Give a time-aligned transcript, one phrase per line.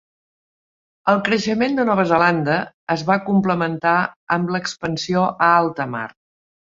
[1.13, 2.55] El creixement de Nova Zelanda
[2.95, 3.95] es va complementar
[4.37, 6.09] amb l'expansió a alta mar.